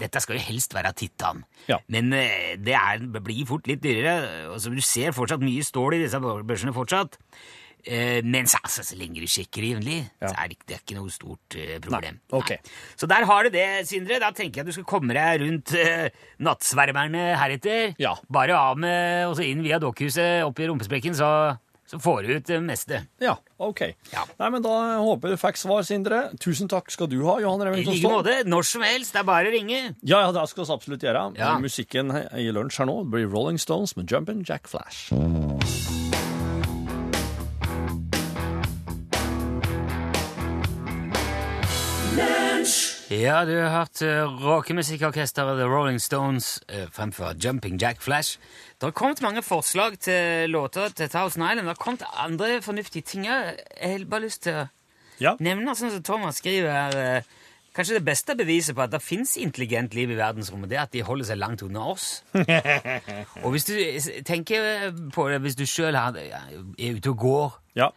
[0.00, 1.42] Dette skal jo helst være titan.
[1.68, 1.76] Ja.
[1.92, 4.48] Men eh, det, er, blir fort litt dyrere.
[4.54, 7.18] Altså, du ser fortsatt mye stål i disse børsene fortsatt.
[7.88, 10.32] Eh, men så, altså, så lenge du sjekker jevnlig, Ja.
[10.32, 12.16] så er det, det er ikke noe stort eh, problem.
[12.18, 12.58] Nei, Okay.
[12.64, 12.72] Nei.
[12.98, 14.18] Så der har du det, Sindre.
[14.24, 16.08] Da tenker jeg at du skal komme deg rundt eh,
[16.42, 17.94] nattsvermerne heretter.
[18.02, 18.16] Ja.
[18.32, 21.30] Bare av med, og så inn via dokkhuset, opp i rumpesprekken, så,
[21.88, 23.00] så får du ut det meste.
[23.24, 23.80] Ja, ok.
[24.12, 24.24] Ja.
[24.38, 26.22] Nei, men Da håper jeg du fikk svar, Sindre.
[26.38, 28.18] Tusen takk skal du ha, Johan I Remington like Ståhl.
[28.20, 28.36] måte.
[28.48, 29.12] Når som helst.
[29.16, 29.80] Det er bare å ringe.
[30.02, 31.24] Ja, ja, det skal vi absolutt gjøre.
[31.40, 31.54] Ja.
[31.58, 35.08] Musikken i lunsj her nå blir Rolling Stones med Jumpin' Jack Flash.
[43.10, 48.36] Ja, du har hørt uh, rockemusikkorkesteret The Rolling Stones uh, fremfor Jumping Jack Flash.
[48.76, 51.64] Det har kommet mange forslag til låter til Thousand Island.
[51.64, 53.24] Det har kommet andre fornuftige ting.
[53.26, 54.66] Jeg har bare lyst til å
[55.20, 55.32] Ja.
[55.40, 57.22] nevne, sånn som Thomas skriver her uh,
[57.74, 60.92] Kanskje det beste beviset på at det fins intelligent liv i verdensrommet, det er at
[60.92, 62.24] de holder seg langt unna oss.
[63.44, 63.74] og hvis du
[64.26, 66.16] tenker på det, hvis du sjøl er
[66.80, 67.88] ute og går Ja.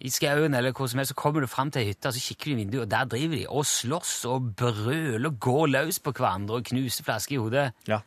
[0.00, 2.50] I skauen eller hvor som helst, så kommer du fram til hytta, så kikker du
[2.50, 6.54] i vinduet, og der driver de og slåss og brøler og går løs på hverandre
[6.60, 7.72] og knuser flasker i hodet.
[7.88, 8.00] ja.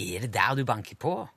[0.00, 1.28] Er det der du banker på?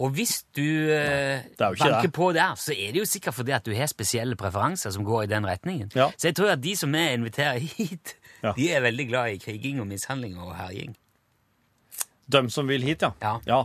[0.00, 2.12] Og hvis du eh, er banker det.
[2.12, 5.22] på der, så er det jo sikkert fordi at du har spesielle preferanser som går
[5.22, 5.90] i den retningen.
[5.94, 6.08] Ja.
[6.18, 8.52] Så jeg tror at de som vi inviterer hit, Ja.
[8.56, 10.96] de er veldig glad i kriging og mishandling og herjing.
[12.32, 13.10] De som vil hit, ja.
[13.46, 13.62] Ja.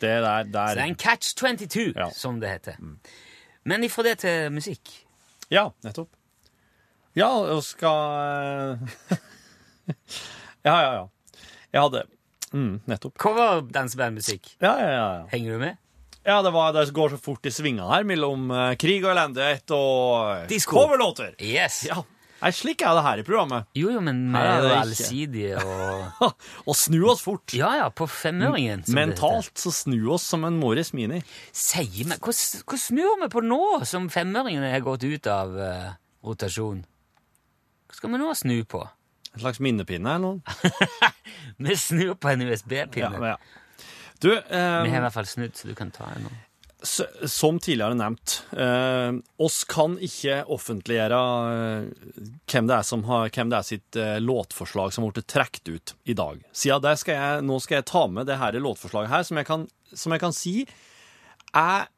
[0.00, 2.10] Det der, Så det er en catch 22, Ja.
[2.10, 2.76] som det heter.
[3.68, 4.94] Men ifra det til musikk.
[5.52, 6.10] Ja, nettopp.
[7.18, 9.18] Ja, og skal eh,
[10.68, 11.04] Ja, ja, ja.
[11.72, 12.02] Jeg hadde
[12.52, 13.16] mm, Nettopp.
[13.20, 14.54] Cover-dansebandmusikk.
[14.60, 15.04] Ja, ja, ja.
[15.20, 15.26] ja.
[15.32, 15.80] Henger du med?
[16.28, 19.72] Ja, det, var, det går så fort i svinga her mellom eh, krig og elendighet
[19.76, 20.76] og Disco.
[20.76, 21.34] coverlåter.
[21.40, 21.82] Yes.
[21.88, 22.02] Ja.
[22.38, 23.66] Nei, slik er det her i programmet.
[23.74, 26.28] Jo, jo, men vi er er jo allsidige og
[26.68, 27.54] og snu oss fort.
[27.56, 28.84] Ja, ja, på femøringen.
[28.94, 31.18] Mentalt så snu oss som en Morris Mini.
[31.50, 35.90] Sier vi Hva, hva snur vi på nå, som femøringen har gått ut av uh,
[36.26, 36.84] rotasjon?
[37.88, 38.84] Hva skal vi nå snu på?
[39.34, 40.58] En slags minnepinne eller noe.
[41.62, 43.18] Vi snur på en USB-pinne.
[43.20, 43.84] Ja, ja.
[44.18, 46.32] Du, Vi har i eh, hvert fall snudd, så du kan ta en nå.
[46.82, 49.10] Som tidligere nevnt, eh,
[49.42, 51.18] oss kan ikke offentliggjøre
[51.50, 52.06] eh,
[52.46, 55.94] hvem det er som har, hvem det er sitt eh, låtforslag som blitt trukket ut
[56.06, 56.42] i dag.
[56.54, 59.48] Siden det skal jeg, nå skal jeg ta med det her låtforslaget her, som jeg
[59.48, 60.54] kan, som jeg kan si
[61.56, 61.88] er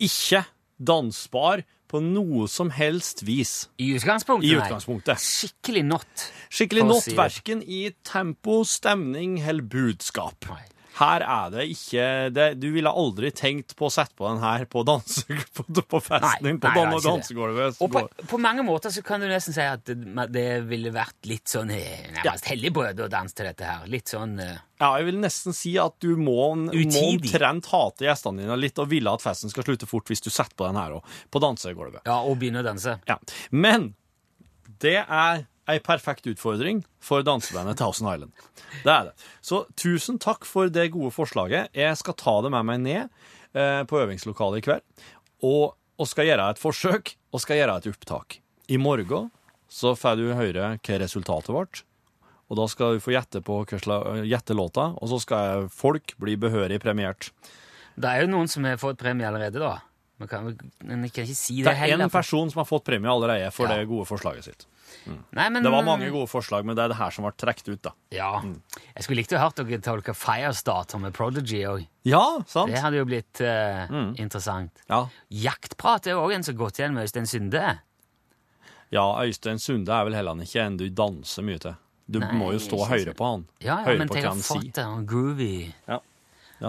[0.00, 3.68] ikke dansbar på noe som helst vis.
[3.78, 5.20] I utgangspunktet, I utgangspunktet.
[5.22, 6.24] Skikkelig not.
[6.48, 10.48] Skikkelig not si verken i tempo, stemning eller budskap.
[10.50, 10.64] Nei.
[10.96, 14.64] Her er det ikke det, Du ville aldri tenkt på å sette på den her
[14.70, 15.24] på, danse,
[15.56, 17.80] på, på festen din, på nei, dansegulvet.
[17.84, 19.96] Og på, på mange måter så kan du nesten si at det,
[20.32, 23.84] det ville vært litt sånn Nærmest hellig helligbrød å danse til dette her.
[23.90, 28.44] Litt sånn uh, Ja, jeg vil nesten si at du må, må omtrent hate gjestene
[28.44, 30.96] dine litt og ville at festen skal slutte fort hvis du setter på den her
[30.98, 32.06] òg, på dansegulvet.
[32.08, 32.98] Ja, og begynne å danse.
[33.08, 33.18] Ja.
[33.50, 33.92] Men
[34.82, 38.44] det er ei perfekt utfordring for dansebandet Thousand Island.
[38.84, 39.14] Det er det.
[39.44, 41.72] Så tusen takk for det gode forslaget.
[41.76, 43.02] Jeg skal ta det med meg ned
[43.56, 44.86] eh, på øvingslokalet i kveld,
[45.46, 48.38] og, og skal gjøre et forsøk, og skal gjøre et opptak.
[48.70, 49.30] I morgen
[49.70, 51.84] så får du høre hva resultatet ble,
[52.46, 56.78] og da skal du få gjette på gjette låta, og så skal folk bli behørig
[56.82, 57.32] premiert.
[57.96, 59.80] Det er jo noen som har fått premie allerede, da.
[60.18, 60.46] Man kan,
[60.82, 62.06] men jeg kan ikke si det, Det er heller.
[62.06, 63.76] én person som har fått premie allerede for Ja.
[63.76, 64.66] det gode forslaget sitt.
[65.34, 67.68] Nei, men, Det var mange gode forslag, men det er det her som ble trukket
[67.68, 67.90] ut, da.
[68.10, 68.40] Ja.
[68.40, 71.86] Jeg skulle likt å hørt dere tolke Firestarter med Prodigy òg.
[72.04, 72.70] Ja, sant?
[72.72, 74.14] Det hadde jo blitt uh, Mm.
[74.16, 74.70] interessant.
[74.88, 75.08] Ja.
[75.30, 77.78] Jaktprat er òg en som gått igjen med Øystein Sunde.
[78.92, 81.76] ja, Øystein Sunde er vel heller ikke en du danser mye til.
[82.08, 83.46] Du Nei, må jo stå og høre på han.
[83.60, 84.82] Ja, ja, høre men tenk å få det.
[84.84, 85.72] han Groovy.
[85.88, 85.98] Ja,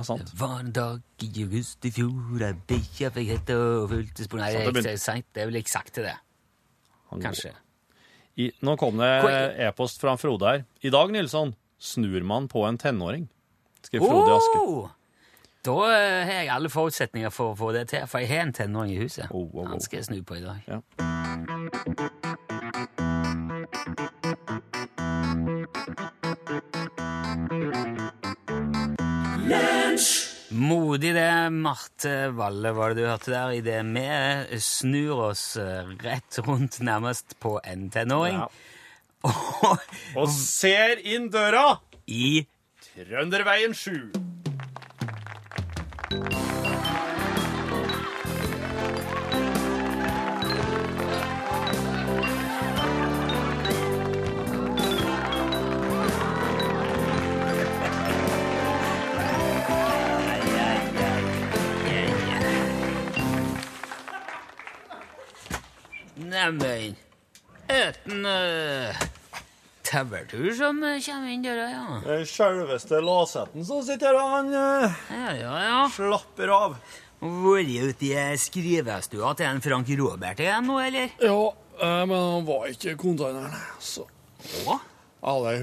[0.03, 0.25] sant.
[0.27, 4.41] Det var en dag i august i fjor ei bikkje fikk hette og fulgte spor
[4.41, 6.17] Nei, det er, sant, det er vel ikke sagt til det.
[7.23, 7.53] Kanskje.
[8.37, 9.09] I, nå kom det
[9.65, 10.67] e-post fra Frode her.
[10.85, 13.25] I dag, Nilsson, snur man på en tenåring?
[13.87, 14.61] Skriver Frode Aske.
[14.61, 14.93] Oh!
[15.67, 18.55] Da eh, har jeg alle forutsetninger for å få det til, for jeg har en
[18.55, 19.27] tenåring i huset.
[19.31, 19.67] Oh, oh, oh.
[19.73, 20.63] Han skal jeg snu på i dag.
[20.67, 22.26] Ja.
[30.57, 36.39] Modig det, Marte Valle, var det du hørte der, idet vi snur oss eh, rett
[36.47, 38.41] rundt nærmest på en tenåring.
[38.41, 38.49] Ja.
[39.27, 41.77] Og Og ser inn døra!
[42.07, 42.45] i
[42.95, 46.46] Trønderveien 7.
[66.37, 66.93] Neimen
[67.67, 68.93] eten uh,
[69.87, 71.97] tauertur som eh, kommer inn døra, ja.
[72.05, 75.79] Den sjølveste Lasetten som sitter her, han uh, Ja, ja, ja.
[75.95, 76.77] slapper av.
[77.17, 81.15] Vært ute i skrivestua til en Frank Robert igjen nå, eller?
[81.17, 81.39] Ja,
[81.81, 84.05] eh, men han var ikke i containeren, så
[84.67, 84.77] Hva?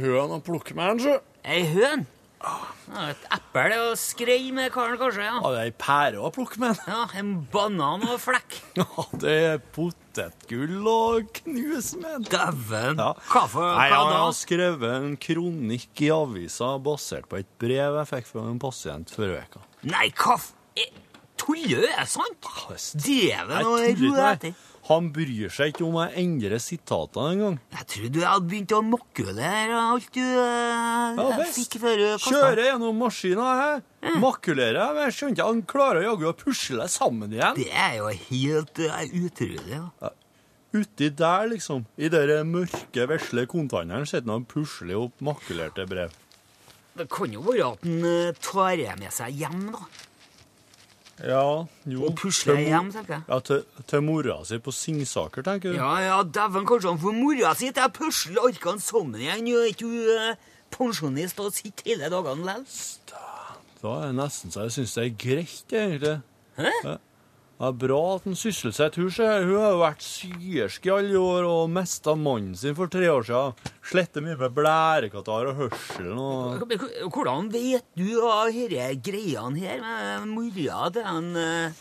[0.02, 1.20] høn å plukke med, han, sjø.
[1.46, 2.02] Ei høn?
[2.44, 5.24] Ja, Et eple å skreie med karen, kanskje?
[5.24, 5.38] ja.
[5.40, 6.78] Hadde ei pære å plukke med.
[6.86, 8.58] Ja, En banan og flekk.
[8.80, 12.28] Ja, det er potetgull og knus med.
[12.30, 13.00] Dæven!
[13.00, 13.08] Ja.
[13.30, 14.18] Hva for Nei, hva Han da?
[14.26, 19.14] har skrevet en kronikk i avisa basert på et brev jeg fikk fra en pasient
[19.16, 19.64] forrige uke.
[19.90, 20.50] Nei, hva f...
[20.76, 20.92] eh,
[21.40, 21.88] Tuller du?
[21.90, 22.46] Er det sant?
[22.94, 24.54] Djeven Jeg og tuller ikke, roete.
[24.84, 27.54] Han bryr seg ikke om jeg endrer sitatene engang.
[27.72, 31.56] Jeg trodde du hadde begynt å makulere alt du eh, Ja, visst.
[31.56, 32.34] fikk før du kastet.
[32.34, 34.18] Kjører gjennom maskina, jeg.
[34.20, 34.92] Makulerer.
[34.92, 37.56] Men jeg skjønner ikke, han klarer jaggu å pusle sammen igjen.
[37.56, 39.72] Det er jo helt uh, utrolig.
[39.72, 40.12] Ja.
[40.74, 41.86] Uti der, liksom.
[41.96, 46.12] I den mørke, vesle konteineren sitter han og pusler opp makulerte brev.
[46.94, 49.86] Det kan jo være at han uh, tar det med seg hjem, da.
[51.22, 52.08] Ja, jo.
[52.08, 53.22] Og pusler hjem, tenker jeg.
[53.28, 55.78] Ja, til, til mora si på Singsaker, tenker du?
[55.78, 59.46] Ja, ja, dæven, kanskje han får mora si til å pusle arkene sammen igjen.
[59.52, 63.24] Gjør ikke du uh, pensjonist og sitter hele dagene likevel?
[63.84, 66.16] Da er det nesten så jeg syns det er greit, egentlig.
[66.58, 66.70] Hæ?
[66.82, 66.96] Ja.
[67.64, 69.12] Det er bra at han sysselsetter hun.
[69.14, 69.24] se.
[69.24, 73.24] Hun har jo vært syersk i alle år og mista mannen sin for tre år
[73.24, 73.70] siden.
[73.88, 76.60] Sletter mye med blærekatarr og hørselen og
[77.08, 81.72] Hvordan vet du av disse greiene her med mora til han fra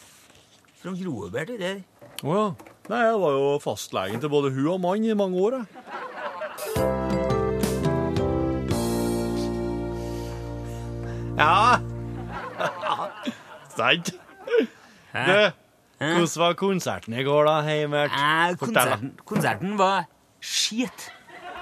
[0.86, 1.52] Frank Robert?
[1.52, 2.46] Å ja.
[2.88, 5.68] Nei, jeg var jo fastlegen til både hun og mann i mange år, jeg.
[11.44, 11.76] Ja
[13.76, 14.14] Sant.
[15.14, 15.36] Du,
[16.18, 18.12] hvordan var konserten i går, da, Heimert?
[18.18, 20.06] Eh, konserten, konserten var
[20.44, 21.10] skit.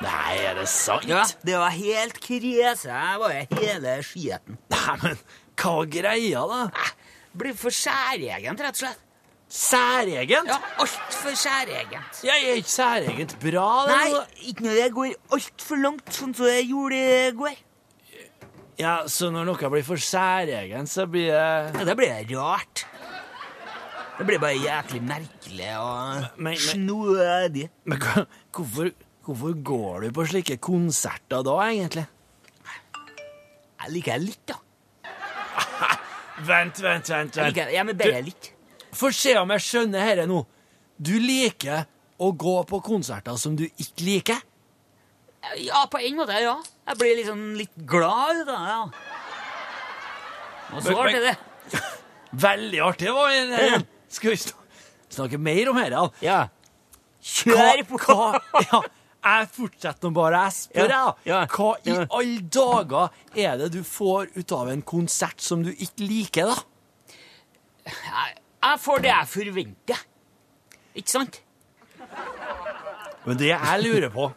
[0.02, 1.06] Nei, er det sant?
[1.10, 2.90] Ja, det var helt krise.
[2.90, 3.30] jo
[3.62, 4.58] hele skiten.
[4.74, 5.18] Nei, men
[5.62, 6.64] hva var greia, da?
[6.74, 6.92] Eh,
[7.38, 9.00] Blir for særegent, rett og slett.
[9.52, 10.48] Særegent?
[10.48, 12.22] Ja, altfor særegent.
[12.24, 13.98] Ja, er ikke særegent bra, det?
[13.98, 17.58] Nei, ikke når det går altfor langt, sånn som det gjorde i går.
[18.80, 22.86] Ja, Så når noe blir for særegent, så blir det Ja, da blir det rart.
[24.22, 27.70] Det blir bare jæklig merkelig og Men- snodig.
[27.90, 27.98] Men
[28.54, 28.92] hvorfor,
[29.26, 32.04] hvorfor går du på slike konserter da, egentlig?
[33.82, 34.60] Jeg liker litt, da.
[36.52, 37.36] Vent, vent, vent.
[37.40, 38.52] Jeg liker, ja, men bare litt.
[38.94, 40.44] Få se om jeg skjønner dette nå.
[41.02, 41.88] Du liker
[42.22, 44.44] å gå på konserter som du ikke liker?
[45.66, 46.60] Ja, på en måte, ja.
[46.92, 48.84] Jeg blir liksom litt glad ut av det, ja.
[50.76, 51.34] Og så artig det.
[52.46, 53.10] Veldig artig.
[53.18, 53.82] Hva er det?
[54.12, 54.40] Skal vi
[55.16, 56.02] snakke mer om dette?
[56.26, 56.42] Ja.
[57.22, 58.00] Kjør på!
[58.02, 58.82] Hva, ja,
[59.22, 60.44] jeg fortsetter nå bare.
[60.48, 64.72] Jeg spør, jeg, Ja, ja, Hva i alle dager er det du får ut av
[64.74, 66.58] en konsert som du ikke liker, da?
[67.92, 70.06] Jeg, jeg får det jeg forventer.
[70.98, 71.42] Ikke sant?
[73.26, 74.32] Men det jeg lurer på,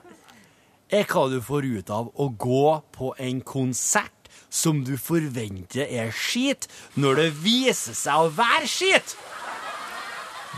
[0.92, 4.12] er hva du får ut av å gå på en konsert
[4.54, 6.68] som du forventer er skit,
[7.00, 9.16] når det viser seg å være skit.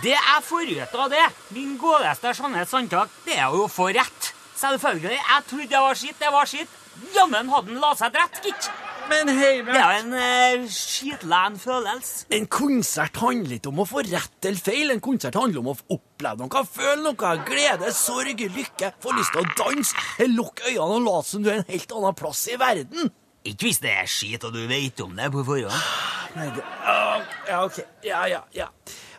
[0.03, 3.89] Det jeg får ut av det, min godeste Jeanette Sandtak, det er jo å få
[3.97, 4.33] rett.
[4.57, 5.17] Selvfølgelig.
[5.17, 6.75] Jeg trodde det var skitt, det var skitt.
[7.15, 8.69] Jammen hadde han la seg rett, gitt.
[9.07, 12.27] Men Det er en uh, skitlen følelse.
[12.35, 14.91] en konsert handler ikke om å få rett eller feil.
[14.91, 19.45] En konsert handler om å oppleve noe, føle noe, glede, sorg, lykke, få lyst til
[19.45, 19.95] å danse,
[20.27, 23.13] Lukk lukke øynene og lat som du er en helt annen plass i verden.
[23.47, 25.91] Ikke hvis det er skit og du vet om det på forhånd.
[26.37, 27.79] Nei, det, uh, ja, ok.
[28.05, 28.73] Ja, ja, ja.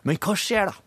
[0.08, 0.78] Men hva skjer da?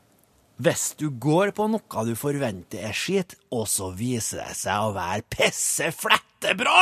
[0.61, 4.95] Hvis du går på noe du forventer er skit, og så viser det seg å
[4.97, 6.81] være pisseflettebra?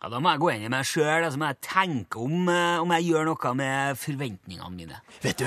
[0.00, 2.48] Ja, Da må jeg gå inn i meg sjøl og så må jeg tenke om,
[2.52, 5.00] eh, om jeg gjør noe med forventningene mine.
[5.24, 5.46] Vet du,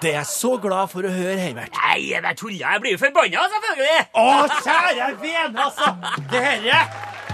[0.00, 1.76] det er jeg så glad for å høre, Heimert.
[1.76, 2.64] Nei, jeg bare tuller.
[2.64, 4.06] Jeg blir jo forbanna, selvfølgelig!
[4.16, 4.30] Å,
[4.64, 5.92] kjære vene, altså!
[6.32, 6.80] Det herre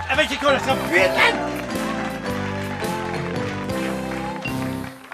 [0.07, 1.65] Jeg vet ikke hvor jeg skal begynne!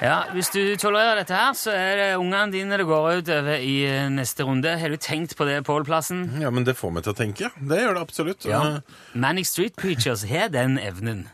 [0.02, 3.60] Ja, Hvis du tolererer dette her, så er det ungene dine det går ut over
[3.62, 4.72] i eh, neste runde.
[4.80, 6.24] Har du tenkt på det, Pål Plassen?
[6.42, 7.52] Ja, men det får meg til å tenke.
[7.54, 8.48] Det gjør det absolutt.
[8.48, 8.62] Ja.
[8.80, 11.28] Eh, Manic Street Preachers har den evnen.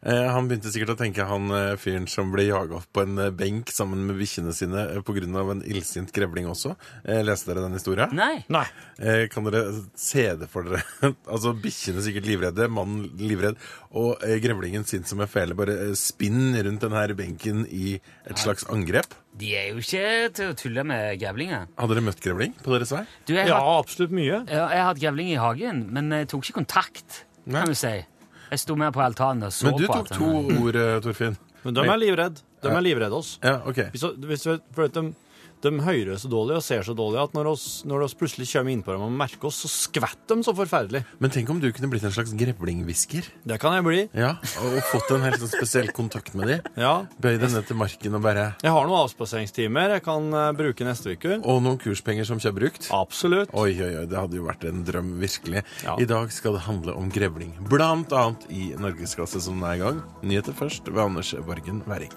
[0.00, 3.18] Eh, Han begynte sikkert å tenke han eh, fyren som ble jaga opp på en
[3.20, 5.26] eh, benk sammen med bikkjene sine pga.
[5.52, 6.72] en illsint grevling også.
[7.04, 8.08] Eh, Leste dere den historien?
[8.16, 8.44] Nei.
[8.48, 8.64] Nei.
[8.98, 10.80] Eh, Kan dere se det for dere?
[11.32, 13.58] altså Bikkjene sikkert livredde, mannen livredd,
[13.92, 17.96] og grevlingen sint som en fele bare spinn spinner rundt denne benken i
[18.28, 19.12] et slags angrep.
[19.40, 21.66] De er jo ikke til å tulle med grevlinger.
[21.78, 23.02] Hadde dere møtt grevling på deres vei?
[23.26, 24.40] Du, jeg, Ja, har, absolutt mye.
[24.48, 27.60] jeg har hatt grevling i hagen, men jeg tok ikke kontakt, Nei.
[27.64, 27.92] kan du si.
[28.50, 29.76] Jeg sto mer på altanen og så på.
[29.76, 30.30] Men du på tok to
[30.64, 31.36] ord, eh, Torfinn.
[31.62, 32.42] Men de er livredde.
[32.64, 33.38] De er livredde oss.
[33.44, 33.82] Ja, ok.
[33.94, 35.12] Hvis, hvis, for at de,
[35.64, 38.72] de hører så dårlig og ser så dårlig at når oss, når oss plutselig kommer
[38.72, 41.02] inn på dem og merker oss, så skvetter de så forferdelig.
[41.20, 43.28] Men tenk om du kunne blitt en slags grevlinghvisker?
[43.44, 44.00] Det kan jeg bli.
[44.16, 46.70] Ja, og fått en helt sånn spesiell kontakt med dem.
[46.80, 46.94] Ja.
[47.20, 50.86] Bøy deg ned til marken og bare Jeg har noen avspaseringstimer jeg kan eh, bruke
[50.86, 51.40] neste uke.
[51.44, 52.90] Og noen kurspenger som ikke er brukt.
[52.94, 53.52] Absolutt.
[53.52, 55.64] Oi, oi, oi, det hadde jo vært en drøm, virkelig.
[55.84, 55.96] Ja.
[56.00, 57.52] I dag skal det handle om grevling.
[57.70, 60.02] Blant annet i norgesklasse som den er i gang.
[60.24, 62.14] Nyheter først ved Anders Borgen Werring.